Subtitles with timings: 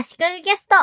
[0.00, 0.76] 足利ゲスト。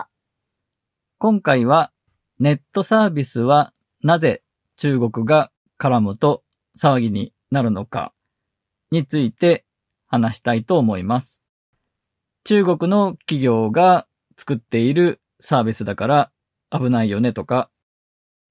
[1.20, 1.94] 今回は
[2.38, 3.72] ネットサービスは
[4.04, 4.44] なぜ
[4.76, 6.44] 中国が絡むと
[6.78, 8.12] 騒ぎになるのか
[8.92, 9.64] について
[10.06, 11.42] 話したいと思います。
[12.44, 14.06] 中国の企業が
[14.38, 16.32] 作っているサービスだから
[16.70, 17.70] 危ないよねとか、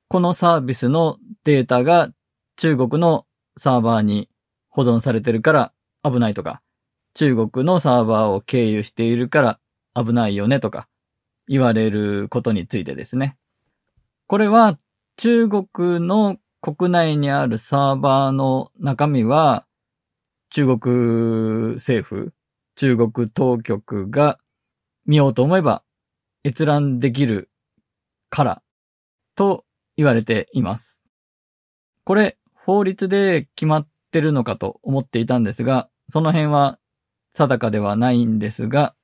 [0.08, 2.08] このサービスのデータが
[2.56, 3.26] 中国の
[3.58, 4.30] サーバーに
[4.70, 5.72] 保存されてるから
[6.02, 6.62] 危ないとか、
[7.12, 9.60] 中国のサーバーを経由しているから
[9.94, 10.88] 危ないよねとか
[11.46, 13.36] 言われることについてですね。
[14.26, 14.78] これは
[15.16, 19.66] 中国の国内にあるサーバーの中身は
[20.50, 22.32] 中国政府、
[22.76, 24.38] 中国当局が
[25.06, 25.82] 見ようと思えば
[26.44, 27.50] 閲覧できる
[28.30, 28.62] から
[29.36, 29.64] と
[29.96, 31.04] 言われています。
[32.04, 36.78] これ法律で決まってるのかと思っていたんですが、その辺は
[37.32, 38.94] 定かではないんですが、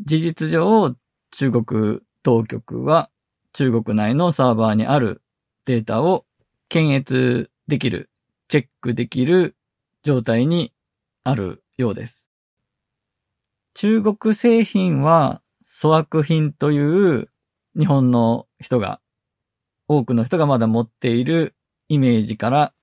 [0.00, 0.96] 事実上
[1.30, 3.10] 中国当局は
[3.52, 5.22] 中国内のサーバーにある
[5.66, 6.24] データを
[6.68, 8.10] 検閲できる、
[8.48, 9.56] チェックできる
[10.02, 10.72] 状態に
[11.22, 12.32] あるようです。
[13.74, 17.28] 中国製品は粗悪品という
[17.78, 19.00] 日本の人が、
[19.88, 21.54] 多くの人がまだ持っている
[21.88, 22.74] イメージから、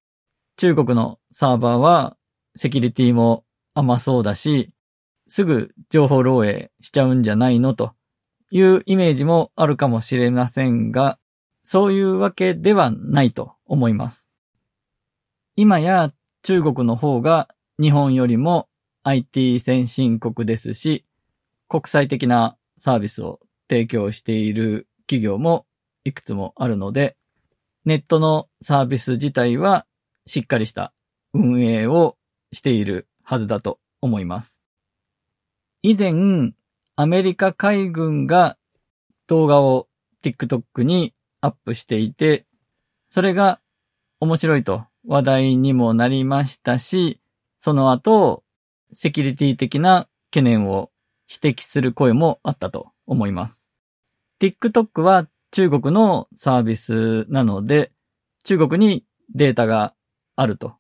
[0.58, 2.18] 中国のサーバーは
[2.56, 3.44] セキュリティも
[3.74, 4.72] 甘そうだし、
[5.30, 7.94] すぐ情報漏洩しちゃうんじゃないのと
[8.50, 11.20] いうイメージもあるかもしれませんが、
[11.62, 14.32] そういうわけではないと思います。
[15.56, 17.48] 今や中国の方が
[17.80, 18.70] 日本よりも
[19.04, 21.06] IT 先進国ですし、
[21.68, 25.68] 国際的なサービスを提供している企業も
[26.06, 27.18] いくつもあるので、
[27.86, 29.86] ネットのサービス自体は
[30.26, 30.92] しっかりした
[31.34, 32.18] 運営を
[32.52, 34.64] しているはずだと思います。
[35.82, 36.52] 以前、
[36.98, 38.58] アメリカ海軍が
[39.28, 39.88] 動画を
[40.22, 42.46] TikTok にアップしていて、
[43.10, 43.62] それが
[44.20, 47.22] 面白いと話題にもなりましたし、
[47.60, 48.44] その後、
[48.92, 50.92] セキュリティ的な懸念を
[51.30, 53.72] 指摘する声もあったと思います。
[54.42, 57.94] TikTok は中国のサービスなので、
[58.44, 59.94] 中国にデータが
[60.36, 60.76] あると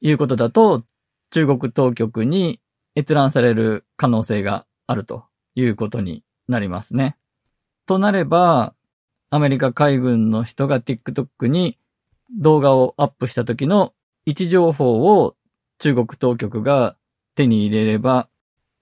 [0.00, 0.84] いうことだと、
[1.32, 2.60] 中国当局に
[2.96, 5.24] 閲覧される可能性があると
[5.54, 7.16] いうことになりますね。
[7.86, 8.74] となれば、
[9.30, 11.78] アメリカ海軍の人が TikTok に
[12.40, 13.92] 動画をアップした時の
[14.24, 15.36] 位置情報を
[15.78, 16.96] 中国当局が
[17.34, 18.28] 手に入れれば、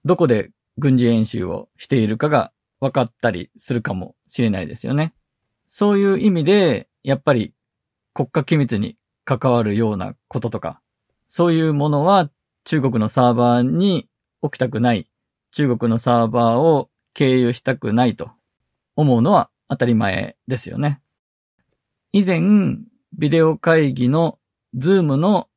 [0.05, 5.13] どこで軍事演習をしているかが分かったりするかもしれないですよね。
[5.67, 7.53] そういう意味で、やっぱり
[8.13, 10.81] 国家機密に関わるようなこととか、
[11.27, 12.29] そういうものは
[12.65, 14.09] 中国のサーバーに
[14.41, 15.07] 置きたくない、
[15.51, 18.31] 中国のサーバーを経由したくないと
[18.95, 20.99] 思うのは当たり前ですよね。
[22.11, 22.79] 以前、
[23.13, 24.39] ビデオ会議の
[24.75, 25.47] Zoom の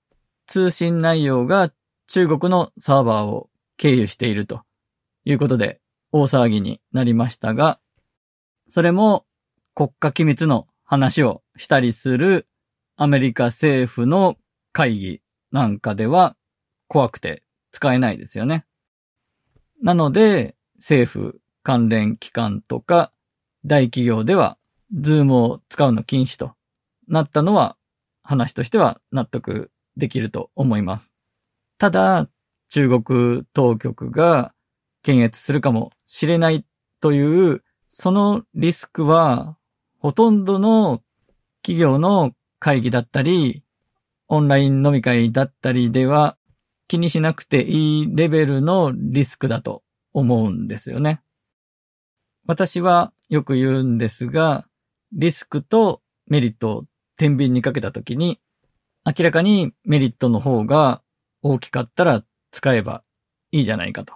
[0.47, 1.73] 通信内容が
[2.09, 3.49] 中国のサーバーを
[3.79, 4.63] 経由していると
[5.25, 5.81] いうことで
[6.13, 7.81] 大騒ぎになりましたが、
[8.69, 9.25] それも
[9.75, 12.47] 国家機密の話をしたりする
[12.97, 14.37] アメリカ政府の
[14.73, 16.37] 会議なんかでは
[16.89, 18.65] 怖くて使えないですよね。
[19.83, 23.13] なので政府関連機関とか
[23.65, 24.59] 大企業では
[24.93, 26.55] ズームを使うの禁止と
[27.07, 27.77] なったのは
[28.23, 31.15] 話としては納得できると思います。
[31.79, 32.29] ただ
[32.71, 34.53] 中国当局が
[35.03, 36.65] 検閲するかもしれない
[37.01, 39.57] というそのリスクは
[39.99, 41.03] ほとんどの
[41.63, 43.63] 企業の会議だったり、
[44.29, 46.38] オンライン飲み会だったりでは
[46.89, 49.83] 気にしなくていいレベルのリスクだと
[50.13, 51.21] 思うんですよね。
[52.47, 54.67] 私はよく言うんですが、
[55.13, 56.85] リスクとメリットを
[57.17, 58.41] 天秤にかけたときに、
[59.05, 61.03] 明らかにメリットの方が
[61.43, 63.03] 大きかったら使えば
[63.53, 64.15] いいじゃないかと。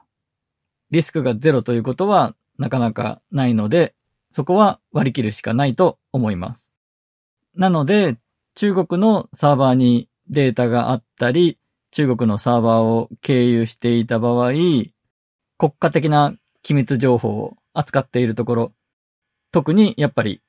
[0.91, 3.95] リスクがゼロということはなかなかないので、
[4.31, 6.75] そこは割り切るしかないと思います。
[7.55, 8.17] なので、
[8.55, 11.59] 中国のサーバーにデータがあったり、
[11.93, 14.93] 中国のサーバーを経由していた場合、国
[15.79, 18.73] 家的な機密情報を扱っているところ、
[19.53, 20.41] 特にやっぱり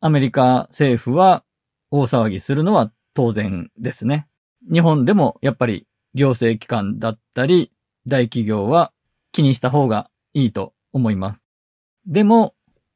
[0.00, 1.44] アメリカ政府は
[1.90, 4.28] 大騒ぎするのは当然ですね。
[4.72, 7.70] 日本でもやっぱり行政機関だったり
[8.06, 8.92] 大企業は
[9.30, 11.46] 気にした方がいいと思います。
[12.06, 12.54] でも、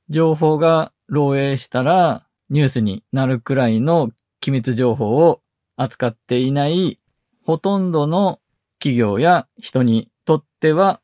[0.09, 5.43] 情報が漏洩したらニュースになるくらいの機密情報を
[5.77, 6.99] 扱っていない
[7.45, 8.41] ほとんどの
[8.79, 11.01] 企業や人にとっては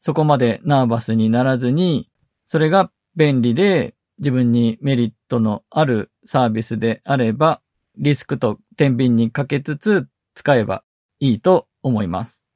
[0.00, 2.10] そこまでナーバスにならずに
[2.44, 7.60] それが便利で自分にメリットのあるサービスであれば、
[7.96, 10.84] リスクと天秤にかけつつ使えば
[11.20, 12.46] いいと思います。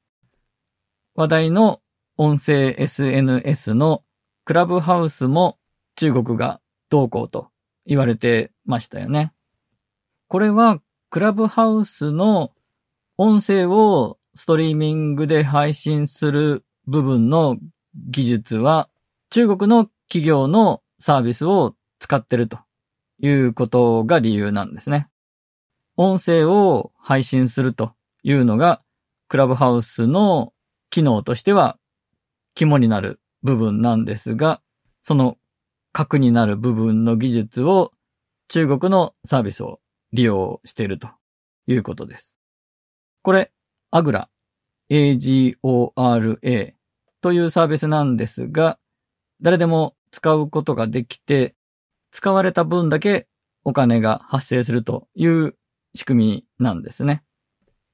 [1.15, 1.81] 話題の
[2.17, 4.03] 音声 SNS の
[4.45, 5.59] クラブハウスも
[5.97, 6.61] 中国が
[6.91, 7.49] どうこうと
[7.87, 9.33] 言われてましたよね。
[10.29, 12.53] これはクラブハウスの
[13.21, 17.57] 音声をストリーミングで配信する部分の
[17.93, 18.89] 技術は
[19.31, 22.61] 中国の企業のサービスを使ってると
[23.21, 25.09] いうことが理由なんですね。
[25.97, 27.93] 音声を配信すると
[28.23, 28.83] いうのが
[29.27, 30.53] クラブハウスの
[30.89, 31.77] 機能としては
[32.55, 34.63] 肝になる部分なんですが、
[35.03, 35.39] その
[35.93, 37.91] 核になる部分の技術を
[38.47, 39.81] 中国のサービスを
[40.13, 41.09] 利用していると
[41.67, 42.38] いうことです。
[43.23, 43.53] これ、
[43.91, 44.29] アグラ、
[44.91, 46.73] AGORA
[47.21, 48.79] というサービスなんですが、
[49.41, 51.55] 誰でも使うことができて、
[52.11, 53.29] 使われた分だけ
[53.65, 55.57] お金が発生するという
[55.95, 57.23] 仕組みなんですね。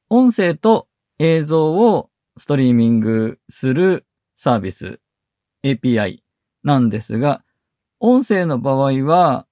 [0.08, 0.88] 音声と
[1.18, 4.06] 映像をストリーミングする
[4.36, 5.00] サービス
[5.64, 6.18] API
[6.62, 7.42] なんですが、
[8.00, 9.46] 音声の場合は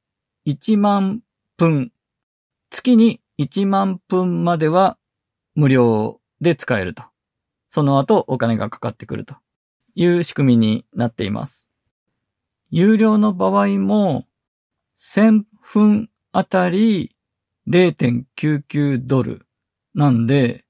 [0.47, 1.23] 1万
[1.57, 1.93] 分、
[2.71, 4.99] 月に1万分までは
[5.55, 7.05] 無料で使えると。
[7.69, 9.37] その後お金がかかってくると
[9.95, 11.69] いう仕組みになっています。
[12.71, 14.27] 有料の場合も
[14.99, 17.15] 1000分あたり
[17.69, 19.47] 0.99ドル
[19.95, 20.65] なんで、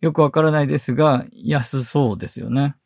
[0.00, 2.76] よくわからないですが、安そうですよね。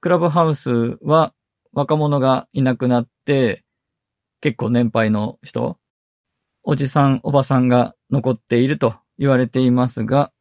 [0.00, 1.34] クラブハウスは
[1.72, 3.64] 若者がいなくなって、
[4.40, 5.78] 結構年配の人、
[6.62, 10.32] おじさん、おばさんが残っていると言われていますが、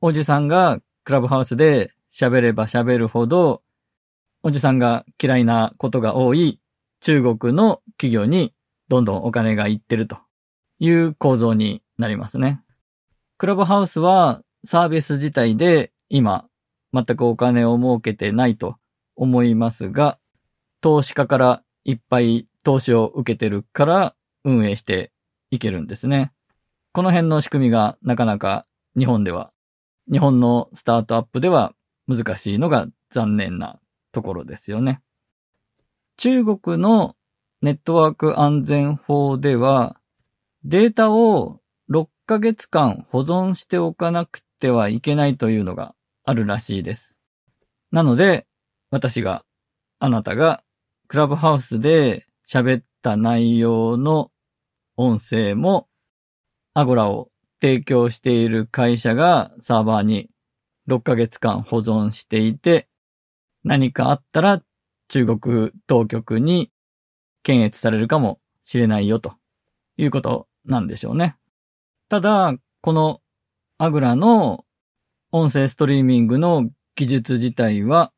[0.00, 3.62] おじさんがクラブハウスで喋れば喋るほど、
[4.42, 6.60] おじさんが嫌いなことが多い
[7.00, 8.54] 中国の企業に
[8.88, 10.18] どんどんお金がいってると
[10.78, 12.62] いう構造になりますね。
[13.36, 16.46] クラブハウスはサービス自体で今
[16.92, 18.76] 全くお金を儲けてないと
[19.16, 20.18] 思いますが、
[20.80, 24.14] 投資家からいっぱい投資を受けてるから
[24.44, 25.12] 運営して
[25.50, 26.32] いけるんですね。
[26.98, 28.66] この辺の仕組みがなかなか
[28.98, 29.52] 日本では、
[30.10, 31.72] 日本のスタートアップでは
[32.08, 33.78] 難しいのが残念な
[34.10, 35.00] ところですよね。
[36.16, 37.14] 中国の
[37.62, 40.00] ネットワーク安全法では、
[40.64, 47.20] データを6ヶ月間保存しておかなくてはいけないというのがあるらしいです。
[47.92, 48.48] なので、
[48.90, 49.44] 私が、
[50.00, 50.64] あなたが、
[51.06, 54.32] クラブハウスで喋った内容の
[54.96, 55.87] 音声も、
[56.74, 57.30] アゴラを
[57.60, 60.30] 提供している会社がサーバーに
[60.88, 62.88] 6ヶ月間保存していて、
[63.64, 64.62] 何かあったら
[65.08, 66.70] 中国当局に
[67.42, 69.34] 検閲されるかもしれないよと
[69.96, 71.36] いうことなんでしょうね。
[72.08, 73.20] ただ、この
[73.78, 74.64] アグラの
[75.32, 78.12] 音声ストリーミングの技術自体は、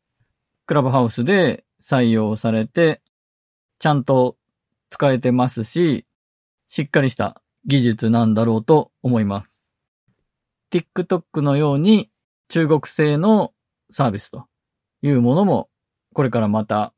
[0.67, 3.03] クラブハウスで採用されて、
[3.79, 4.37] ちゃんと
[4.91, 6.07] 使えてますし、
[6.69, 9.75] しっかりした技術なんだろうと思います。
[10.73, 12.11] TikTok のように
[12.49, 13.53] 中国製の
[13.91, 14.47] サービスと
[15.03, 15.69] いうものも
[16.15, 16.93] これからまた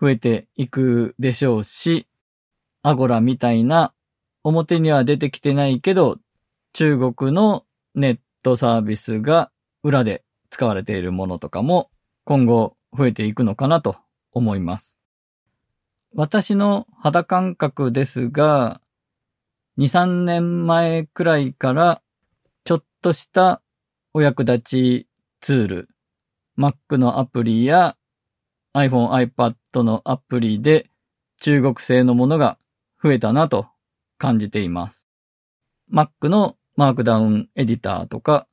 [0.00, 2.06] 増えていくでしょうし、
[2.82, 3.92] アゴラみたいな
[4.44, 6.18] 表には出てきてないけど
[6.72, 7.64] 中国の
[7.94, 9.50] ネットサービスが
[9.82, 11.90] 裏で使われているものとかも
[12.24, 13.96] 今後増えていくのかなと
[14.32, 14.98] 思います。
[16.14, 18.80] 私の肌感覚ですが、
[19.78, 22.02] 2、3年前くらいから
[22.64, 23.62] ちょっとした
[24.12, 25.08] お役立ち
[25.40, 25.88] ツール、
[26.58, 27.96] Mac のアプリや
[28.74, 30.90] iPhone、iPad のアプリで
[31.40, 32.58] 中国製のものが
[33.00, 33.68] 増えたなと
[34.18, 35.06] 感じています。
[35.92, 38.48] Mac のマークダウンエディターとか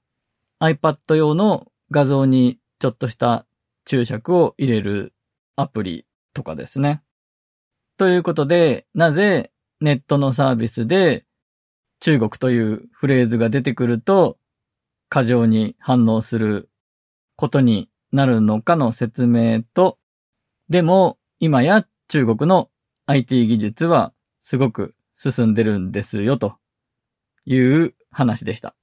[0.60, 3.48] iPad 用の画像にちょっとした
[3.84, 5.16] 注釈を入れる
[5.56, 6.06] アプリ
[6.36, 7.02] とかですね。
[7.98, 9.52] ということで、なぜ
[9.82, 11.26] ネットのサービスで
[12.00, 14.38] 中国というフレーズが出てくると
[15.10, 16.70] 過剰に反応する
[17.36, 19.98] ことになるのかの説明と、
[20.70, 22.70] でも今や中国の
[23.08, 26.56] IT 技術はすごく進んでるんですよと
[27.46, 28.76] いう話でした。